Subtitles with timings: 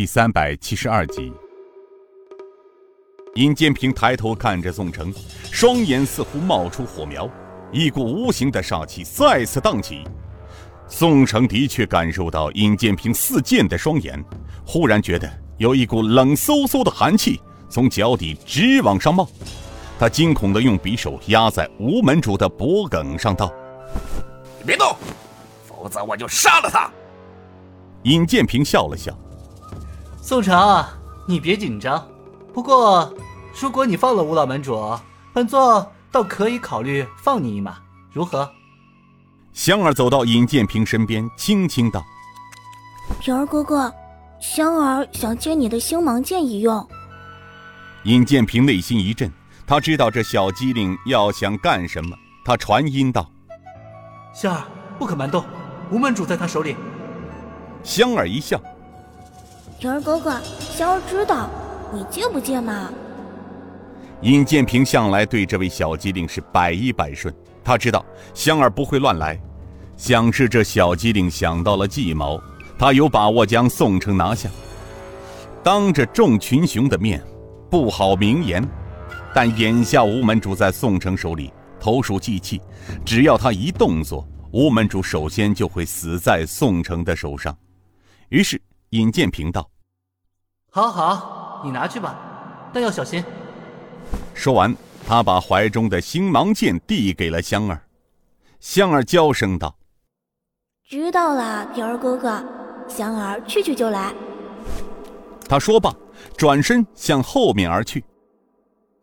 [0.00, 1.30] 第三百七十二集。
[3.34, 5.12] 尹建平抬头看着宋城，
[5.52, 7.28] 双眼似乎冒出火苗，
[7.70, 10.02] 一股无形的杀气再次荡起。
[10.88, 14.24] 宋城的确感受到尹建平似箭的双眼，
[14.64, 17.38] 忽然觉得有一股冷飕飕的寒气
[17.68, 19.28] 从脚底直往上冒。
[19.98, 23.52] 他惊恐地用匕首压在吴门主的脖颈上，道
[24.60, 24.96] ：“你别动，
[25.66, 26.90] 否则我就杀了他。”
[28.04, 29.14] 尹建平笑了笑
[30.20, 30.84] ：“宋城，
[31.26, 32.06] 你别紧张。”
[32.52, 33.12] 不过，
[33.60, 34.98] 如果你放了吴老门主，
[35.32, 37.76] 本座倒可以考虑放你一马，
[38.12, 38.50] 如何？
[39.52, 42.04] 香儿走到尹建平身边，轻轻道
[43.20, 43.92] ：“平儿哥哥，
[44.40, 46.86] 香儿想借你的星芒剑一用。”
[48.04, 49.30] 尹建平内心一震，
[49.66, 52.16] 他知道这小机灵要想干什么。
[52.44, 53.30] 他传音道
[54.34, 54.62] ：“香儿，
[54.98, 55.44] 不可蛮动，
[55.90, 56.76] 吴门主在他手里。”
[57.82, 58.60] 香儿一笑
[59.80, 61.48] ：“平儿哥哥，香儿知道。”
[61.92, 62.92] 你借不借嘛？
[64.20, 69.40] 尹建平向来对这位小机灵是百依百顺，他知道香儿不会乱来。
[69.96, 72.38] 想是这小机灵想到了计谋，
[72.78, 74.50] 他有把握将宋城拿下。
[75.64, 77.20] 当着众群雄的面，
[77.70, 78.62] 不好明言。
[79.34, 82.60] 但眼下吴门主在宋城手里，投鼠忌器，
[83.04, 87.56] 只要他一动作，吴门主首先就会死在宋城的手上。
[88.28, 88.60] 于是
[88.90, 89.70] 尹建平道
[90.70, 92.18] ：“好好。”你拿去吧，
[92.72, 93.22] 但要小心。
[94.32, 94.74] 说完，
[95.06, 97.86] 他把怀中的星芒剑递给了香儿。
[98.60, 99.76] 香儿娇声道
[100.88, 102.42] ：“知道了，平儿哥哥。
[102.88, 104.14] 香儿去去就来。”
[105.46, 105.94] 他说罢，
[106.36, 108.02] 转身向后面而去。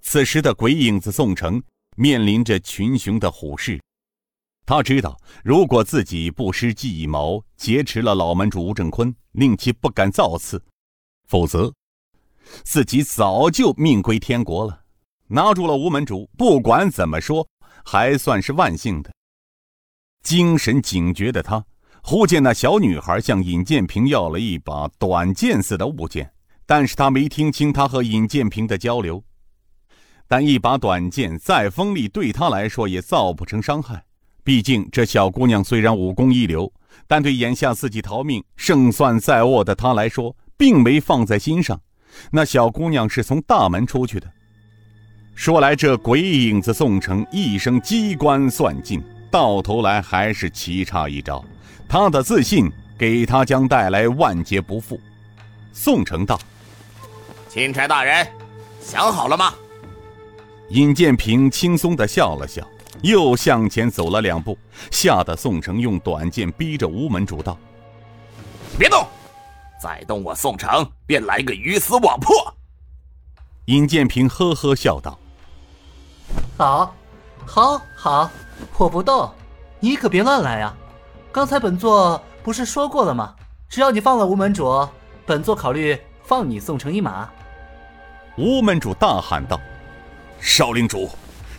[0.00, 1.60] 此时的鬼影子宋城
[1.96, 3.80] 面临着群雄的虎视，
[4.66, 10.62] 他知道，如果自己不施计谋劫持了老门主吴正坤，令其不敢造次，
[11.28, 11.72] 否则。
[12.62, 14.80] 自己早就命归天国了，
[15.28, 17.46] 拿住了吴门主，不管怎么说，
[17.84, 19.12] 还算是万幸的。
[20.22, 21.62] 精神警觉的他，
[22.02, 26.32] 忽见那小女孩向尹建平要了一把短剑似的物件，
[26.64, 29.22] 但是他没听清他和尹建平的交流。
[30.26, 34.06] 但一把短剑再锋利，对他来说也造不成伤害。
[34.44, 36.70] 毕竟这小姑娘虽然武功一流，
[37.06, 41.80] 但对眼下自己逃命胜算在握的她来说，并没放在心上。
[42.30, 44.30] 那小姑娘是从大门出去的。
[45.34, 51.44] 说来这鬼影子宋城一生机关算尽，到头来还是棋差一招。
[51.88, 55.00] 他的自信给他将带来万劫不复。
[55.72, 56.38] 宋城道
[57.48, 58.26] ：“钦差大人，
[58.80, 59.54] 想好了吗？”
[60.70, 62.64] 尹建平轻松地笑了笑，
[63.02, 64.56] 又向前走了两步，
[64.90, 67.56] 吓得宋城用短剑逼着吴门主道
[68.78, 69.06] ：“别动！”
[69.80, 72.54] 再动我宋城，便来个鱼死网破。
[73.66, 75.18] 尹建平呵呵笑道
[76.56, 76.94] ：“好，
[77.46, 78.30] 好，好，
[78.78, 79.30] 我不动，
[79.80, 80.74] 你可别乱来啊！
[81.30, 83.34] 刚才本座不是说过了吗？
[83.68, 84.88] 只要你放了吴门主，
[85.26, 87.28] 本座考虑放你宋城一马。”
[88.38, 89.60] 吴门主大喊道
[90.40, 91.10] ：“少领主，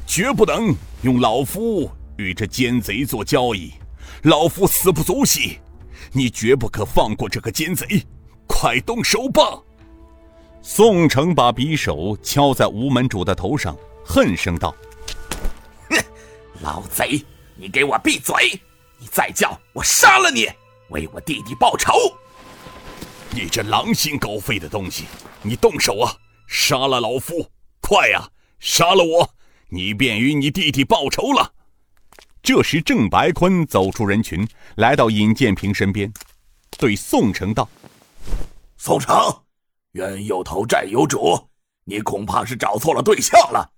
[0.05, 3.73] 绝不能用老夫与这奸贼做交易，
[4.23, 5.59] 老夫死不足惜，
[6.11, 8.03] 你绝不可放过这个奸贼。”
[8.47, 9.41] 快动手吧！
[10.61, 14.73] 宋城把匕首敲在吴门主的头上，恨声道
[15.89, 15.97] ：“哼，
[16.61, 17.23] 老贼，
[17.55, 18.59] 你给我闭嘴！
[18.97, 20.47] 你再叫我杀了你，
[20.89, 21.93] 为我弟弟报仇！
[23.31, 25.05] 你这狼心狗肺的东西，
[25.41, 26.15] 你动手啊！
[26.47, 27.49] 杀了老夫，
[27.81, 28.29] 快呀！
[28.59, 29.29] 杀了我，
[29.75, 31.53] 你便与你弟弟报仇了。”
[32.41, 36.11] 这时，郑白坤走出人群，来到尹建平身边，
[36.77, 37.67] 对宋城道。
[38.77, 39.13] 宋城，
[39.91, 41.49] 冤有头债有主，
[41.83, 43.73] 你恐怕是找错了对象了。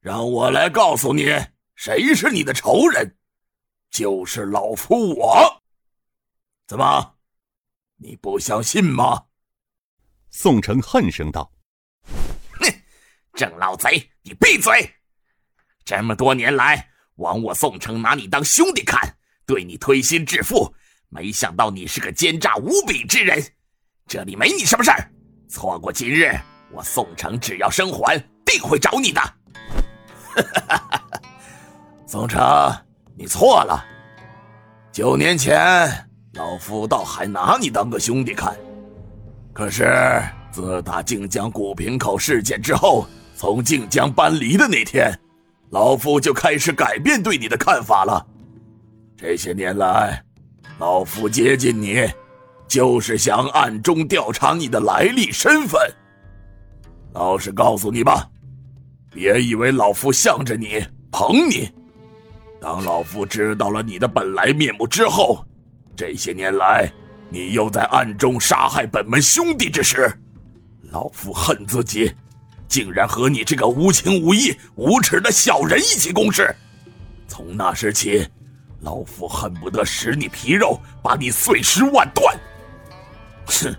[0.00, 1.26] 让我来告诉你，
[1.76, 3.16] 谁是你的仇人，
[3.90, 5.62] 就是老夫我。
[6.66, 7.14] 怎么，
[7.96, 9.26] 你不相信吗？
[10.30, 11.48] 宋城恨声道
[12.58, 12.68] ：“哼，
[13.34, 14.92] 郑老贼，你闭嘴！
[15.84, 20.72] 这么多年来，枉我宋城拿你当兄弟看，对你推心置腹，
[21.08, 23.44] 没想到你是个奸诈无比之人。”
[24.08, 25.10] 这里没你什么事儿，
[25.48, 26.34] 错过今日，
[26.70, 29.20] 我宋城只要生还，定会找你的。
[32.06, 32.40] 宋城，
[33.16, 33.84] 你错了。
[34.92, 38.54] 九年前，老夫倒还拿你当个兄弟看，
[39.52, 40.22] 可是
[40.52, 45.10] 自打靖江古平口事件之后，从靖江搬离的那天，
[45.74, 48.24] 老夫就开始改变对你的看法了。
[49.16, 50.24] 这些年来，
[50.78, 52.08] 老夫接近你。
[52.66, 55.80] 就是想暗中调查你的来历身份。
[57.12, 58.28] 老实告诉你吧，
[59.10, 61.70] 别以为老夫向着你捧你。
[62.60, 65.44] 当老夫知道了你的本来面目之后，
[65.94, 66.90] 这些年来
[67.28, 70.12] 你又在暗中杀害本门兄弟之时，
[70.90, 72.12] 老夫恨自己，
[72.68, 76.54] 竟然和你这个无情无义、无耻的小人一起共事。
[77.26, 78.26] 从那时起，
[78.80, 82.36] 老夫恨不得食你皮肉，把你碎尸万段。
[83.46, 83.74] 哼！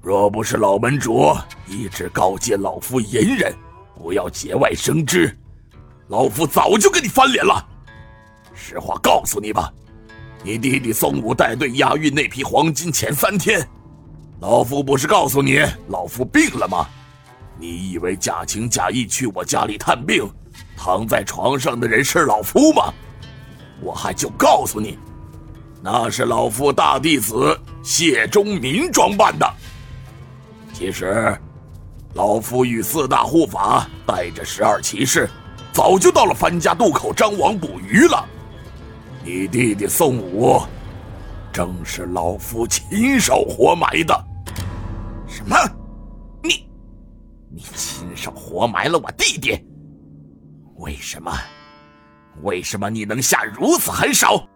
[0.00, 1.32] 若不是老门主
[1.68, 3.54] 一直告诫老夫隐忍，
[3.94, 5.32] 不要节外生枝，
[6.08, 7.64] 老夫早就跟你翻脸了。
[8.52, 9.72] 实话告诉你吧，
[10.42, 13.64] 你弟弟宋武带队押运那批黄金前三天，
[14.40, 16.88] 老夫不是告诉你老夫病了吗？
[17.58, 20.28] 你以为假情假意去我家里探病，
[20.76, 22.92] 躺在床上的人是老夫吗？
[23.80, 24.98] 我还就告诉你，
[25.82, 29.48] 那是老夫大弟子谢忠民装扮的。
[30.72, 31.36] 其实，
[32.14, 35.28] 老夫与四大护法带着十二骑士，
[35.72, 38.24] 早就到了樊家渡口张网捕鱼了。
[39.24, 40.60] 你弟弟宋武，
[41.52, 44.24] 正是老夫亲手活埋的。
[45.28, 45.56] 什么？
[47.54, 49.62] 你，亲手活埋了我弟弟？
[50.76, 51.32] 为什么？
[52.42, 54.48] 为什么你能下如此狠手？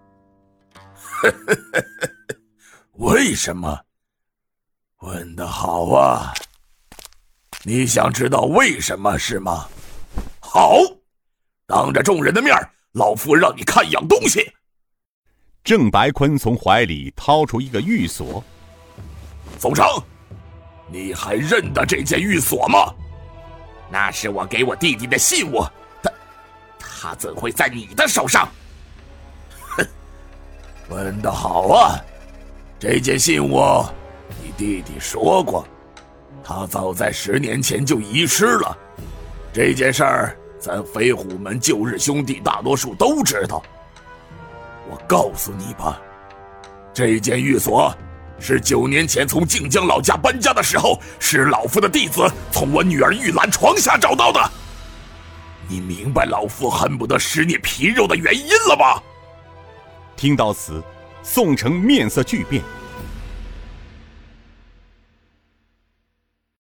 [2.97, 3.79] 为什么？
[5.01, 6.33] 问的好啊！
[7.65, 9.69] 你想知道为什么是吗？
[10.41, 10.79] 好，
[11.67, 12.57] 当着众人的面
[12.93, 14.41] 老夫让你看样东西。
[15.63, 18.43] 郑白坤从怀里掏出一个玉锁。
[19.59, 19.85] 宋城，
[20.89, 22.93] 你还认得这件玉锁吗？
[23.91, 25.65] 那是我给我弟弟的信物，
[26.03, 26.11] 他
[26.79, 28.49] 他怎会在你的手上？
[29.77, 29.87] 哼，
[30.89, 31.99] 问得好啊！
[32.79, 33.85] 这件信物，
[34.43, 35.67] 你弟弟说过，
[36.43, 38.77] 他早在十年前就遗失了。
[39.53, 40.37] 这件事儿。
[40.59, 43.63] 咱飞虎门旧日兄弟大多数都知道。
[44.91, 46.01] 我告诉你吧，
[46.95, 47.95] 这件玉锁
[48.39, 54.41] 是九年前从靖江老家搬家的时候，是老夫的弟子从我女儿玉兰床下找到的。
[55.69, 59.03] 你明白老夫恨不得食你皮肉的原因了吧？
[60.17, 60.83] 听到此，
[61.23, 62.63] 宋城面色巨变，